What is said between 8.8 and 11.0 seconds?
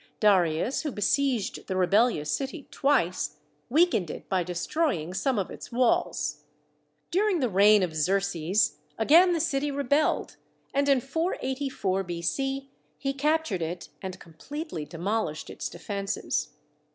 again the city rebelled, and